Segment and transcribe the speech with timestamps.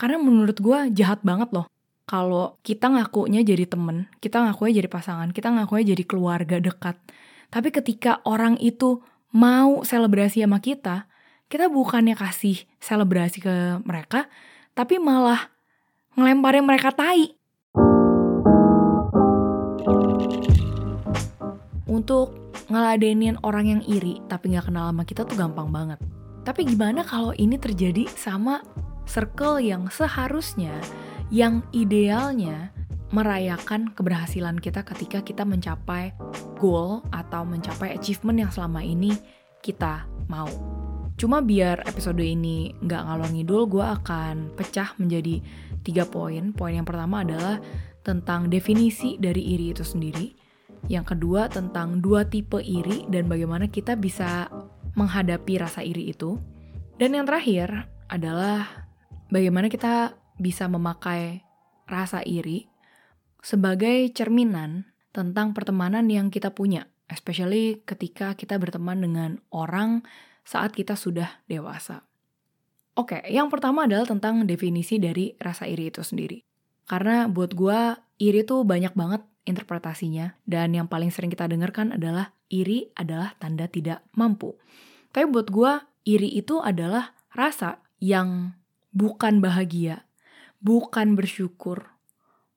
[0.00, 1.68] Karena menurut gue jahat banget loh.
[2.08, 6.96] Kalau kita ngakunya jadi temen, kita ngakunya jadi pasangan, kita ngakunya jadi keluarga dekat.
[7.52, 9.04] Tapi ketika orang itu
[9.36, 11.04] mau selebrasi sama kita,
[11.52, 14.32] kita bukannya kasih selebrasi ke mereka,
[14.72, 15.52] tapi malah
[16.16, 17.36] ngelemparin mereka tai.
[21.84, 22.32] Untuk
[22.72, 26.00] ngeladenin orang yang iri tapi gak kenal sama kita tuh gampang banget.
[26.40, 28.64] Tapi gimana kalau ini terjadi sama
[29.06, 30.74] circle yang seharusnya,
[31.30, 32.74] yang idealnya
[33.10, 36.14] merayakan keberhasilan kita ketika kita mencapai
[36.62, 39.14] goal atau mencapai achievement yang selama ini
[39.60, 40.48] kita mau.
[41.20, 45.42] Cuma biar episode ini nggak ngalor ngidul, gue akan pecah menjadi
[45.84, 46.54] tiga poin.
[46.56, 47.60] Poin yang pertama adalah
[48.00, 50.32] tentang definisi dari iri itu sendiri.
[50.88, 54.48] Yang kedua tentang dua tipe iri dan bagaimana kita bisa
[54.96, 56.40] menghadapi rasa iri itu.
[56.96, 58.79] Dan yang terakhir adalah
[59.30, 61.46] bagaimana kita bisa memakai
[61.86, 62.70] rasa iri
[63.40, 70.04] sebagai cerminan tentang pertemanan yang kita punya, especially ketika kita berteman dengan orang
[70.44, 72.06] saat kita sudah dewasa.
[72.98, 76.42] Oke, yang pertama adalah tentang definisi dari rasa iri itu sendiri.
[76.84, 82.34] Karena buat gue, iri tuh banyak banget interpretasinya, dan yang paling sering kita dengarkan adalah
[82.50, 84.58] iri adalah tanda tidak mampu.
[85.14, 85.72] Tapi buat gue,
[86.06, 88.59] iri itu adalah rasa yang
[88.90, 90.06] bukan bahagia,
[90.62, 91.94] bukan bersyukur,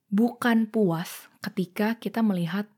[0.10, 2.70] bukan puas ketika kita melihat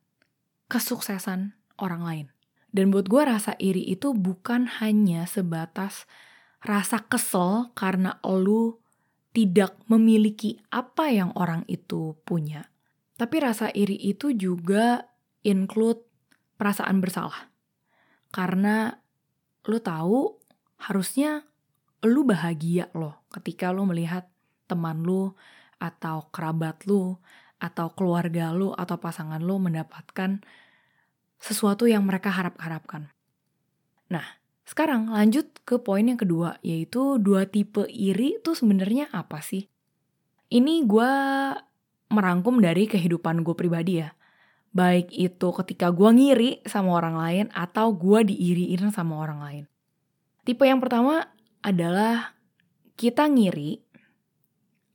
[0.72, 2.28] kesuksesan orang lain.
[2.76, 6.04] Dan buat gue rasa iri itu bukan hanya sebatas
[6.60, 8.84] rasa kesel karena lu
[9.32, 12.68] tidak memiliki apa yang orang itu punya.
[13.16, 15.08] Tapi rasa iri itu juga
[15.48, 16.04] include
[16.60, 17.48] perasaan bersalah.
[18.32, 18.92] Karena
[19.68, 20.36] lu tahu
[20.84, 21.48] harusnya
[22.06, 24.30] lu bahagia loh ketika lu melihat
[24.66, 25.34] teman lu
[25.82, 27.18] atau kerabat lu
[27.60, 30.44] atau keluarga lu atau pasangan lu mendapatkan
[31.40, 33.12] sesuatu yang mereka harap-harapkan.
[34.10, 34.26] Nah,
[34.66, 39.70] sekarang lanjut ke poin yang kedua, yaitu dua tipe iri itu sebenarnya apa sih?
[40.50, 41.12] Ini gue
[42.10, 44.14] merangkum dari kehidupan gue pribadi ya.
[44.76, 49.66] Baik itu ketika gue ngiri sama orang lain atau gue diiriin sama orang lain.
[50.46, 51.30] Tipe yang pertama
[51.66, 52.38] adalah
[52.94, 53.82] kita ngiri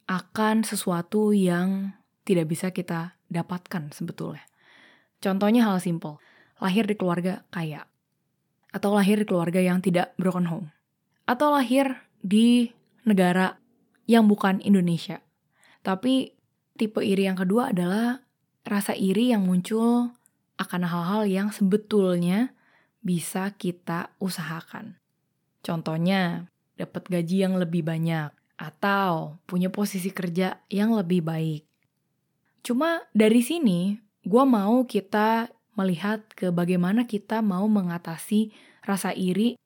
[0.06, 4.46] akan sesuatu yang tidak bisa kita dapatkan sebetulnya.
[5.18, 6.22] Contohnya hal simple
[6.62, 7.90] lahir di keluarga kaya,
[8.70, 10.70] atau lahir di keluarga yang tidak broken home,
[11.26, 12.70] atau lahir di
[13.02, 13.58] negara
[14.06, 15.18] yang bukan Indonesia.
[15.82, 16.30] Tapi
[16.78, 18.22] tipe iri yang kedua adalah
[18.62, 20.14] rasa iri yang muncul
[20.60, 22.54] akan hal-hal yang sebetulnya
[23.02, 25.00] bisa kita usahakan.
[25.64, 31.62] Contohnya, dapat gaji yang lebih banyak, atau punya posisi kerja yang lebih baik.
[32.60, 38.52] Cuma dari sini, gue mau kita melihat ke bagaimana kita mau mengatasi
[38.84, 39.56] rasa iri.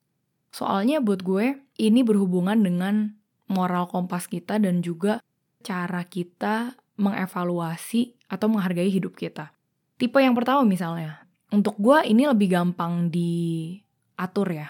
[0.54, 3.18] Soalnya buat gue, ini berhubungan dengan
[3.50, 5.18] moral kompas kita dan juga
[5.66, 9.50] cara kita mengevaluasi atau menghargai hidup kita.
[9.98, 14.68] Tipe yang pertama misalnya, untuk gue ini lebih gampang diatur ya.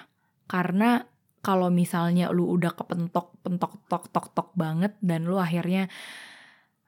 [0.48, 1.04] Karena
[1.44, 5.92] kalau misalnya lu udah kepentok, pentok, tok, tok, tok banget dan lu akhirnya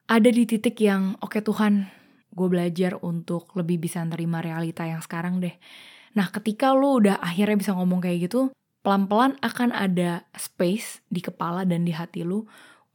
[0.09, 1.85] ada di titik yang oke okay, Tuhan
[2.33, 5.53] gue belajar untuk lebih bisa nerima realita yang sekarang deh.
[6.17, 8.49] Nah, ketika lu udah akhirnya bisa ngomong kayak gitu,
[8.81, 12.45] pelan-pelan akan ada space di kepala dan di hati lu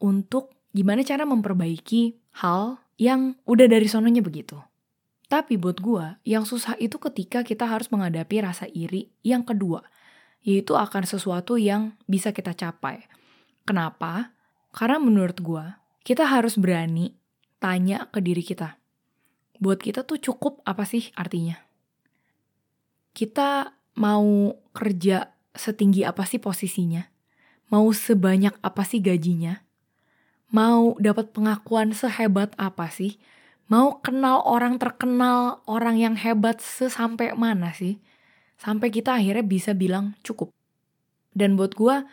[0.02, 4.58] untuk gimana cara memperbaiki hal yang udah dari sononya begitu.
[5.26, 9.80] Tapi buat gue, yang susah itu ketika kita harus menghadapi rasa iri yang kedua,
[10.42, 13.06] yaitu akan sesuatu yang bisa kita capai.
[13.66, 14.34] Kenapa?
[14.74, 15.64] Karena menurut gue,
[16.02, 17.14] kita harus berani
[17.62, 18.82] tanya ke diri kita
[19.62, 21.54] buat kita tuh cukup apa sih artinya?
[23.14, 27.06] Kita mau kerja setinggi apa sih posisinya?
[27.70, 29.62] Mau sebanyak apa sih gajinya?
[30.50, 33.22] Mau dapat pengakuan sehebat apa sih?
[33.70, 38.02] Mau kenal orang terkenal, orang yang hebat sesampai mana sih?
[38.62, 40.54] Sampai kita akhirnya bisa bilang cukup.
[41.34, 42.06] Dan buat gue,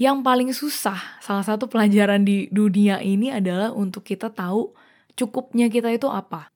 [0.00, 4.72] yang paling susah, salah satu pelajaran di dunia ini adalah untuk kita tahu
[5.12, 6.48] cukupnya kita itu apa.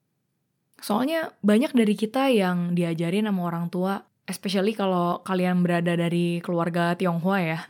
[0.81, 6.97] Soalnya banyak dari kita yang diajarin sama orang tua, especially kalau kalian berada dari keluarga
[6.97, 7.61] Tionghoa ya.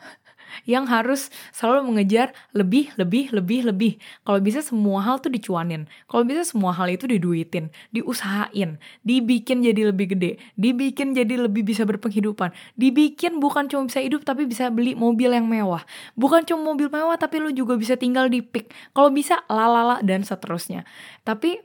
[0.64, 3.93] Yang harus selalu mengejar lebih, lebih, lebih, lebih.
[4.23, 5.87] Kalau bisa semua hal tuh dicuanin.
[6.06, 11.87] Kalau bisa semua hal itu diduitin, diusahain, dibikin jadi lebih gede, dibikin jadi lebih bisa
[11.87, 15.82] berpenghidupan, dibikin bukan cuma bisa hidup tapi bisa beli mobil yang mewah.
[16.14, 18.94] Bukan cuma mobil mewah tapi lu juga bisa tinggal di pik.
[18.94, 20.87] Kalau bisa lalala dan seterusnya.
[21.23, 21.61] Tapi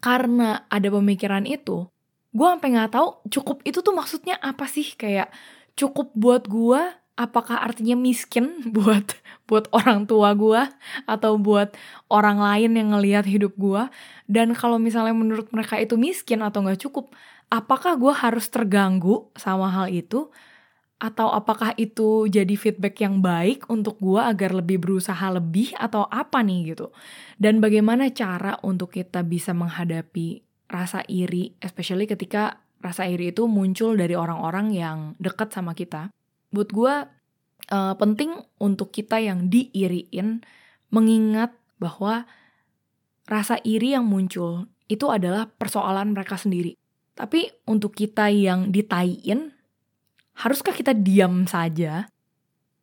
[0.00, 1.84] karena ada pemikiran itu,
[2.32, 5.28] gue sampai nggak tahu cukup itu tuh maksudnya apa sih kayak
[5.74, 6.82] cukup buat gue
[7.20, 9.12] apakah artinya miskin buat
[9.44, 10.62] buat orang tua gue
[11.04, 11.76] atau buat
[12.08, 13.84] orang lain yang ngelihat hidup gue
[14.24, 17.12] dan kalau misalnya menurut mereka itu miskin atau nggak cukup
[17.50, 20.30] apakah gue harus terganggu sama hal itu?
[21.00, 26.44] Atau apakah itu jadi feedback yang baik untuk gue agar lebih berusaha lebih atau apa
[26.44, 26.92] nih gitu?
[27.40, 33.96] Dan bagaimana cara untuk kita bisa menghadapi rasa iri, especially ketika rasa iri itu muncul
[33.96, 36.12] dari orang-orang yang dekat sama kita.
[36.50, 36.94] Buat gue
[37.70, 40.42] uh, penting untuk kita yang diiriin
[40.90, 42.26] mengingat bahwa
[43.30, 46.74] rasa iri yang muncul itu adalah persoalan mereka sendiri.
[47.14, 49.54] Tapi untuk kita yang ditaiin,
[50.34, 52.10] haruskah kita diam saja?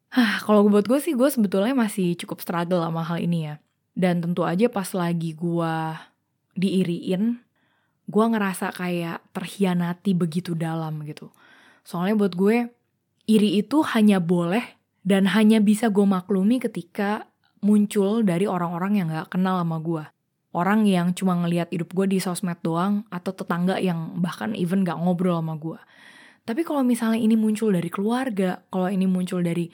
[0.08, 3.56] Hah, kalau buat gue sih gue sebetulnya masih cukup struggle sama hal ini ya.
[3.92, 5.76] Dan tentu aja pas lagi gue
[6.56, 7.44] diiriin,
[8.08, 11.28] gue ngerasa kayak terhianati begitu dalam gitu.
[11.84, 12.72] Soalnya buat gue,
[13.28, 14.64] iri itu hanya boleh
[15.04, 17.28] dan hanya bisa gue maklumi ketika
[17.60, 20.04] muncul dari orang-orang yang gak kenal sama gue.
[20.56, 24.98] Orang yang cuma ngelihat hidup gue di sosmed doang atau tetangga yang bahkan even gak
[24.98, 25.80] ngobrol sama gue.
[26.48, 29.68] Tapi kalau misalnya ini muncul dari keluarga, kalau ini muncul dari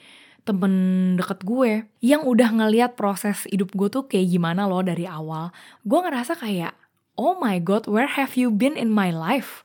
[0.44, 0.74] temen
[1.16, 5.54] deket gue yang udah ngeliat proses hidup gue tuh kayak gimana loh dari awal,
[5.86, 6.74] gue ngerasa kayak
[7.14, 9.62] oh my god, where have you been in my life?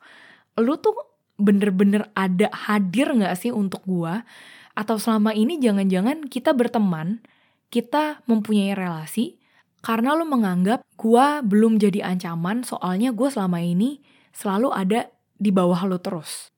[0.56, 1.09] Lu tuh
[1.40, 4.28] bener-bener ada hadir gak sih untuk gua?
[4.76, 7.24] Atau selama ini jangan-jangan kita berteman,
[7.72, 9.40] kita mempunyai relasi,
[9.80, 14.04] karena lu menganggap gua belum jadi ancaman soalnya gua selama ini
[14.36, 15.08] selalu ada
[15.40, 16.52] di bawah lu terus.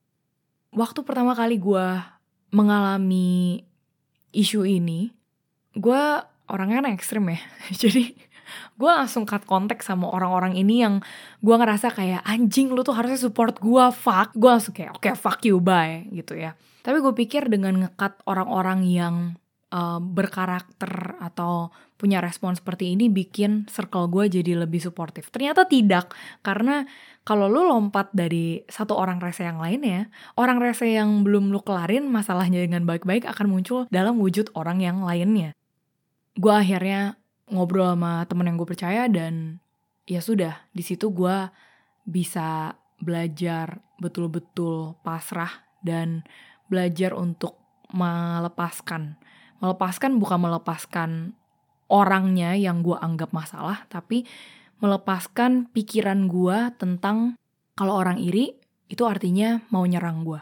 [0.74, 2.18] Waktu pertama kali gua
[2.50, 3.62] mengalami
[4.34, 5.14] isu ini,
[5.78, 7.40] gua orangnya kan ekstrim ya.
[7.82, 8.12] Jadi
[8.76, 11.00] gue langsung cut kontak sama orang-orang ini yang
[11.40, 15.14] gue ngerasa kayak anjing lu tuh harusnya support gue fuck gue langsung kayak oke okay,
[15.14, 19.14] fuck you bye gitu ya tapi gue pikir dengan ngekat orang-orang yang
[19.72, 25.30] uh, berkarakter atau punya respon seperti ini bikin circle gue jadi lebih suportif.
[25.30, 26.10] Ternyata tidak,
[26.42, 26.82] karena
[27.22, 32.10] kalau lu lompat dari satu orang rese yang lainnya, orang rese yang belum lu kelarin
[32.10, 35.54] masalahnya dengan baik-baik akan muncul dalam wujud orang yang lainnya.
[36.34, 37.21] Gue akhirnya
[37.52, 39.60] ngobrol sama temen yang gue percaya dan
[40.08, 41.52] ya sudah di situ gue
[42.08, 46.26] bisa belajar betul-betul pasrah dan
[46.66, 47.60] belajar untuk
[47.92, 49.20] melepaskan.
[49.60, 51.10] Melepaskan bukan melepaskan
[51.92, 54.24] orangnya yang gue anggap masalah tapi
[54.82, 57.38] melepaskan pikiran gue tentang
[57.76, 58.56] kalau orang iri
[58.90, 60.40] itu artinya mau nyerang gue.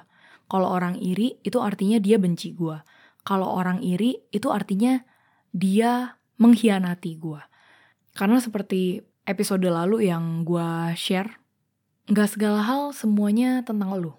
[0.50, 2.74] Kalau orang iri itu artinya dia benci gue.
[3.22, 4.98] Kalau orang iri itu artinya
[5.52, 7.38] dia mengkhianati gue.
[8.16, 11.38] Karena seperti episode lalu yang gue share,
[12.10, 14.12] gak segala hal semuanya tentang lu.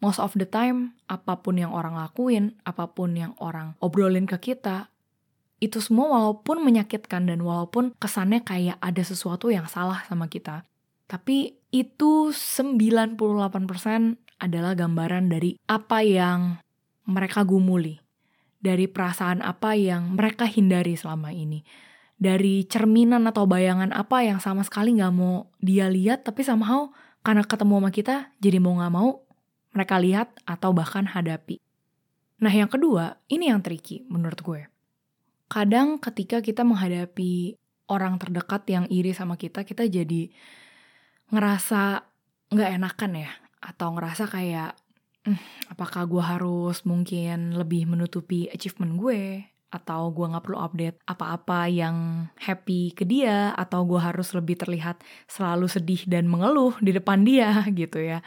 [0.00, 4.38] Most of the time, apa pun yang orang lakuin, apa pun yang orang obrolin ke
[4.54, 4.88] kita,
[5.58, 10.68] itu semua walaupun menyakitkan dan walaupun kesannya kayak ada sesuatu yang salah sama kita.
[11.08, 13.16] Tapi itu 98%
[14.36, 16.60] adalah gambaran dari apa yang
[17.08, 18.05] mereka gumuli
[18.66, 21.62] dari perasaan apa yang mereka hindari selama ini.
[22.18, 26.90] Dari cerminan atau bayangan apa yang sama sekali gak mau dia lihat, tapi somehow
[27.22, 29.22] karena ketemu sama kita, jadi mau gak mau
[29.70, 31.62] mereka lihat atau bahkan hadapi.
[32.40, 34.62] Nah yang kedua, ini yang tricky menurut gue.
[35.46, 37.54] Kadang ketika kita menghadapi
[37.86, 40.32] orang terdekat yang iri sama kita, kita jadi
[41.30, 42.02] ngerasa
[42.50, 43.30] nggak enakan ya.
[43.62, 44.74] Atau ngerasa kayak,
[45.70, 49.22] apakah gue harus mungkin lebih menutupi achievement gue?
[49.66, 53.52] Atau gue nggak perlu update apa-apa yang happy ke dia?
[53.58, 58.22] Atau gue harus lebih terlihat selalu sedih dan mengeluh di depan dia gitu ya.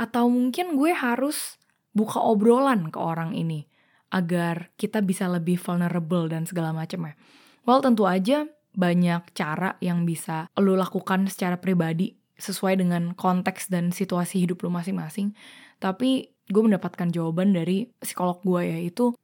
[0.00, 1.60] Atau mungkin gue harus
[1.92, 3.66] buka obrolan ke orang ini
[4.10, 7.14] agar kita bisa lebih vulnerable dan segala macam ya.
[7.62, 13.92] Well tentu aja banyak cara yang bisa lo lakukan secara pribadi sesuai dengan konteks dan
[13.92, 15.36] situasi hidup lo masing-masing
[15.80, 19.16] tapi gue mendapatkan jawaban dari psikolog gue yaitu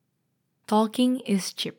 [0.65, 1.79] talking is cheap.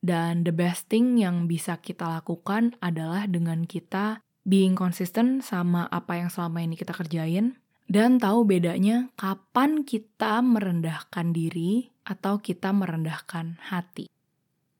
[0.00, 6.16] Dan the best thing yang bisa kita lakukan adalah dengan kita being consistent sama apa
[6.16, 7.60] yang selama ini kita kerjain
[7.90, 14.08] dan tahu bedanya kapan kita merendahkan diri atau kita merendahkan hati.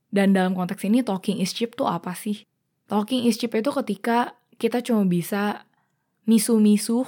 [0.09, 2.47] Dan dalam konteks ini talking is cheap tuh apa sih?
[2.89, 5.69] Talking is cheap itu ketika kita cuma bisa
[6.25, 7.07] misu-misu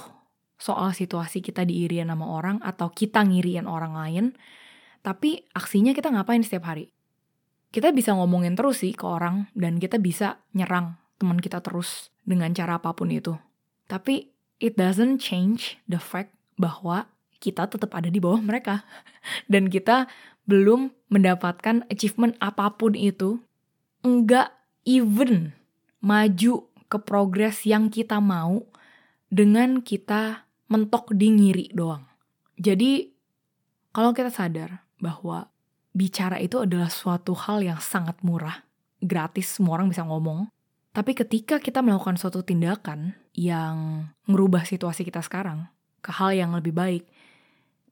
[0.63, 4.25] soal situasi kita diirian sama orang atau kita ngirian orang lain,
[5.03, 6.87] tapi aksinya kita ngapain setiap hari?
[7.67, 12.55] Kita bisa ngomongin terus sih ke orang dan kita bisa nyerang teman kita terus dengan
[12.55, 13.35] cara apa pun itu.
[13.91, 14.31] Tapi
[14.63, 17.11] it doesn't change the fact bahwa
[17.43, 18.87] kita tetap ada di bawah mereka.
[19.51, 20.07] Dan kita
[20.47, 23.43] belum mendapatkan achievement apa pun itu.
[24.05, 24.55] Enggak
[24.87, 25.51] even
[25.99, 28.63] maju ke progres yang kita mau
[29.33, 32.05] dengan kita mentok di ngiri doang.
[32.59, 33.09] Jadi
[33.93, 35.51] kalau kita sadar bahwa
[35.93, 38.65] bicara itu adalah suatu hal yang sangat murah,
[39.03, 40.49] gratis, semua orang bisa ngomong.
[40.93, 45.65] Tapi ketika kita melakukan suatu tindakan yang merubah situasi kita sekarang
[46.05, 47.05] ke hal yang lebih baik,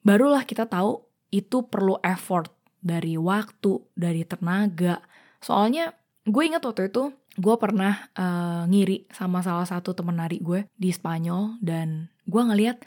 [0.05, 1.01] barulah kita tahu
[1.33, 2.49] itu perlu effort
[2.81, 5.01] dari waktu, dari tenaga.
[5.41, 5.93] Soalnya
[6.25, 10.91] gue ingat waktu itu gue pernah uh, ngiri sama salah satu temen nari gue di
[10.91, 12.77] Spanyol dan gue ngeliat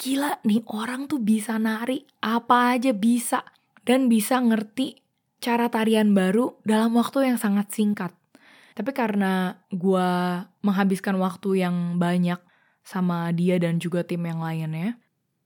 [0.00, 3.44] gila nih orang tuh bisa nari apa aja bisa
[3.84, 5.04] dan bisa ngerti
[5.44, 8.16] cara tarian baru dalam waktu yang sangat singkat.
[8.74, 10.08] Tapi karena gue
[10.64, 12.40] menghabiskan waktu yang banyak
[12.80, 14.98] sama dia dan juga tim yang lainnya,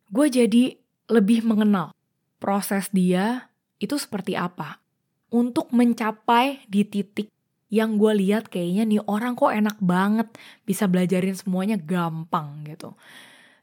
[0.09, 0.79] gue jadi
[1.11, 1.93] lebih mengenal
[2.39, 3.51] proses dia
[3.83, 4.81] itu seperti apa.
[5.29, 7.29] Untuk mencapai di titik
[7.69, 10.33] yang gue lihat kayaknya nih orang kok enak banget
[10.65, 12.97] bisa belajarin semuanya gampang gitu.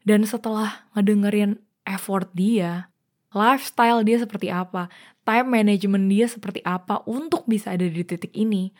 [0.06, 2.94] Dan setelah ngedengerin effort dia,
[3.34, 4.86] lifestyle dia seperti apa,
[5.26, 8.70] time management dia seperti apa untuk bisa ada di titik ini,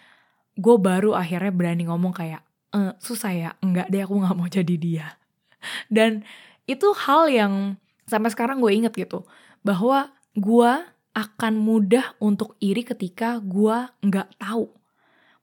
[0.54, 4.75] gue baru akhirnya berani ngomong kayak e, susah ya enggak deh aku nggak mau jadi
[4.78, 5.06] dia.
[5.95, 6.23] Dan
[6.71, 7.75] itu hal yang
[8.06, 9.26] sampai sekarang gue inget gitu
[9.66, 10.73] bahwa gue
[11.16, 14.71] akan mudah untuk iri ketika gue nggak tahu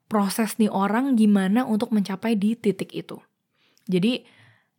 [0.08, 3.20] proses nih orang gimana untuk mencapai di titik itu.
[3.84, 4.24] Jadi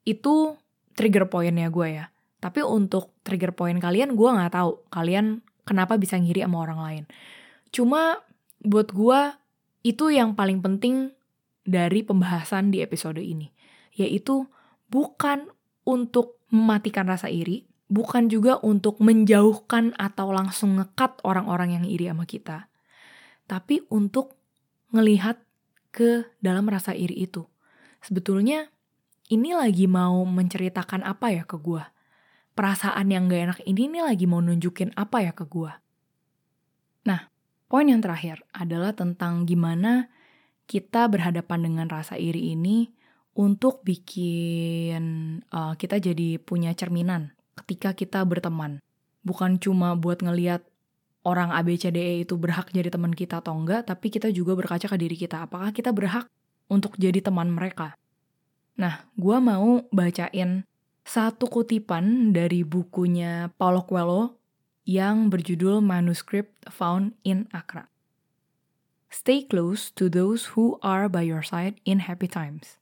[0.06, 0.56] itu
[0.96, 2.06] trigger pointnya gue ya.
[2.40, 7.04] Tapi untuk trigger point kalian gue nggak tahu kalian kenapa bisa ngiri sama orang lain.
[7.74, 8.24] Cuma
[8.64, 9.20] buat gue
[9.86, 11.14] itu yang paling penting
[11.66, 13.50] dari pembahasan di episode ini,
[13.98, 14.46] yaitu
[14.90, 15.50] bukan
[15.86, 22.26] untuk mematikan rasa iri, bukan juga untuk menjauhkan atau langsung ngekat orang-orang yang iri sama
[22.26, 22.70] kita,
[23.50, 24.38] tapi untuk
[24.94, 25.42] ngelihat
[25.90, 27.46] ke dalam rasa iri itu.
[28.02, 28.70] Sebetulnya
[29.32, 31.84] ini lagi mau menceritakan apa ya ke gue?
[32.56, 35.72] Perasaan yang gak enak ini nih lagi mau nunjukin apa ya ke gue?
[37.06, 40.14] Nah, Poin yang terakhir adalah tentang gimana
[40.70, 42.94] kita berhadapan dengan rasa iri ini
[43.34, 45.04] untuk bikin
[45.50, 48.86] uh, kita jadi punya cerminan ketika kita berteman.
[49.26, 50.62] Bukan cuma buat ngeliat
[51.26, 55.18] orang ABCDE itu berhak jadi teman kita atau enggak, tapi kita juga berkaca ke diri
[55.18, 55.50] kita.
[55.50, 56.30] Apakah kita berhak
[56.70, 57.98] untuk jadi teman mereka?
[58.76, 60.68] Nah, gue mau bacain
[61.08, 64.36] satu kutipan dari bukunya Paulo Coelho
[64.84, 67.88] yang berjudul Manuscript Found in Accra.
[69.08, 72.76] Stay close to those who are by your side in happy times,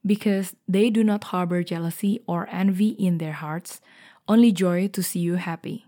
[0.00, 3.84] because they do not harbor jealousy or envy in their hearts,
[4.24, 5.84] only joy to see you happy.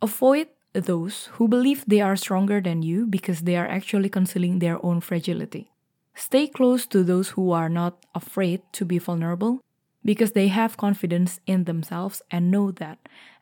[0.00, 4.80] Avoid those who believe they are stronger than you because they are actually concealing their
[4.80, 5.69] own fragility.
[6.14, 9.62] Stay close to those who are not afraid to be vulnerable
[10.04, 12.98] because they have confidence in themselves and know that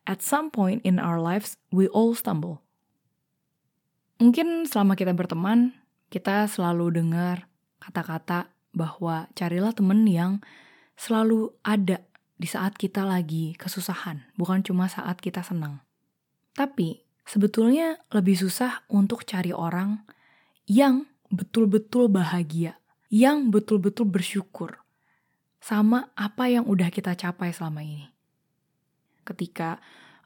[0.07, 2.65] at some point in our lives, we all stumble.
[4.19, 5.79] Mungkin selama kita berteman,
[6.11, 7.47] kita selalu dengar
[7.79, 10.43] kata-kata bahwa carilah temen yang
[10.99, 12.03] selalu ada
[12.39, 15.83] di saat kita lagi kesusahan, bukan cuma saat kita senang.
[16.55, 20.03] Tapi sebetulnya lebih susah untuk cari orang
[20.67, 24.81] yang betul-betul bahagia, yang betul-betul bersyukur
[25.59, 28.19] sama apa yang udah kita capai selama ini
[29.29, 29.77] ketika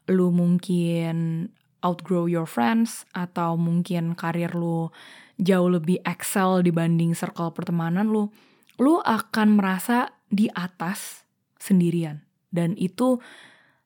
[0.07, 1.47] lu mungkin
[1.83, 4.87] outgrow your friends atau mungkin karir lu
[5.35, 8.31] jauh lebih excel dibanding circle pertemanan lu,
[8.79, 11.27] lu akan merasa di atas
[11.59, 12.23] sendirian.
[12.47, 13.19] Dan itu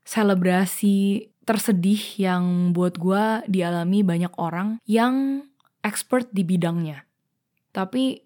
[0.05, 5.47] selebrasi tersedih yang buat gue dialami banyak orang yang
[5.81, 7.06] expert di bidangnya.
[7.77, 8.25] Tapi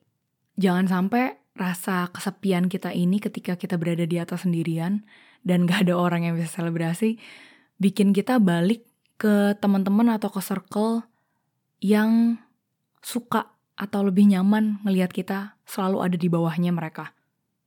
[0.55, 5.03] jangan sampai rasa kesepian kita ini ketika kita berada di atas sendirian
[5.43, 7.19] dan gak ada orang yang bisa selebrasi,
[7.75, 8.87] bikin kita balik
[9.19, 11.03] ke teman-teman atau ke circle
[11.83, 12.39] yang
[13.03, 17.11] suka atau lebih nyaman ngelihat kita selalu ada di bawahnya mereka.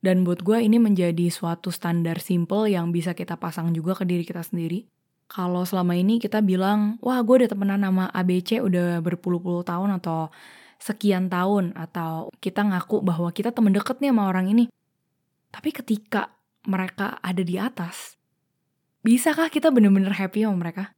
[0.01, 4.25] Dan buat gue ini menjadi suatu standar simple yang bisa kita pasang juga ke diri
[4.25, 4.89] kita sendiri.
[5.29, 10.29] Kalau selama ini kita bilang, wah gue udah temenan sama ABC udah berpuluh-puluh tahun atau
[10.79, 11.75] sekian tahun.
[11.75, 14.65] Atau kita ngaku bahwa kita temen deket nih sama orang ini.
[15.51, 16.35] Tapi ketika
[16.67, 18.19] mereka ada di atas,
[19.05, 20.91] bisakah kita bener-bener happy sama mereka?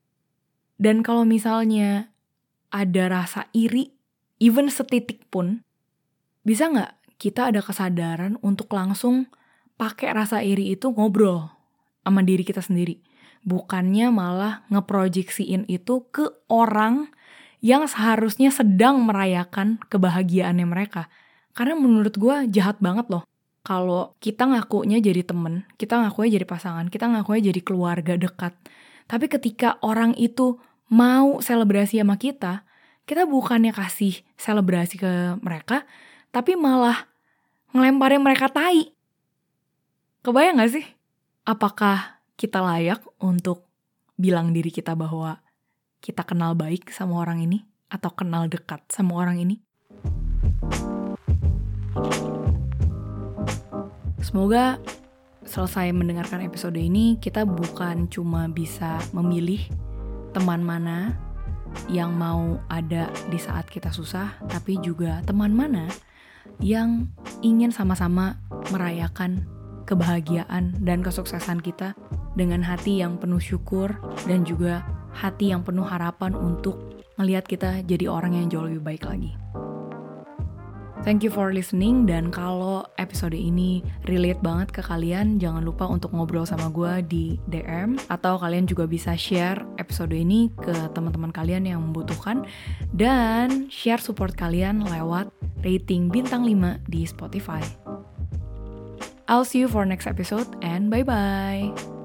[0.77, 2.09] Dan kalau misalnya
[2.69, 3.93] ada rasa iri,
[4.37, 5.65] even setitik pun,
[6.45, 9.27] bisa nggak kita ada kesadaran untuk langsung
[9.77, 11.49] pakai rasa iri itu ngobrol
[12.05, 13.01] sama diri kita sendiri.
[13.45, 17.09] Bukannya malah ngeprojeksiin itu ke orang
[17.63, 21.09] yang seharusnya sedang merayakan kebahagiaannya mereka.
[21.57, 23.23] Karena menurut gue jahat banget loh.
[23.65, 28.55] Kalau kita ngakunya jadi temen, kita ngakunya jadi pasangan, kita ngakunya jadi keluarga dekat.
[29.09, 30.55] Tapi ketika orang itu
[30.87, 32.63] mau selebrasi sama kita,
[33.03, 35.11] kita bukannya kasih selebrasi ke
[35.43, 35.83] mereka,
[36.31, 37.07] tapi malah
[37.75, 38.91] ngelemparin mereka tai.
[40.23, 40.85] Kebayang gak sih?
[41.47, 43.67] Apakah kita layak untuk
[44.19, 45.39] bilang diri kita bahwa
[46.07, 47.67] kita kenal baik sama orang ini?
[47.91, 49.59] Atau kenal dekat sama orang ini?
[54.23, 54.79] Semoga
[55.43, 59.59] selesai mendengarkan episode ini, kita bukan cuma bisa memilih
[60.31, 61.19] teman mana
[61.91, 65.91] yang mau ada di saat kita susah, tapi juga teman mana
[66.63, 67.11] yang
[67.43, 68.39] ingin sama-sama
[68.71, 69.43] merayakan
[69.83, 71.99] kebahagiaan dan kesuksesan kita
[72.39, 73.91] dengan hati yang penuh syukur
[74.23, 79.03] dan juga hati yang penuh harapan untuk melihat kita jadi orang yang jauh lebih baik
[79.09, 79.33] lagi.
[81.05, 83.79] Thank you for listening dan kalau episode ini
[84.11, 88.89] relate banget ke kalian, jangan lupa untuk ngobrol sama gue di DM atau kalian juga
[88.89, 92.43] bisa share episode ini ke teman-teman kalian yang membutuhkan
[92.91, 95.31] dan share support kalian lewat
[95.63, 97.63] rating bintang 5 di Spotify.
[99.31, 101.96] I'll see you for next episode and bye-bye.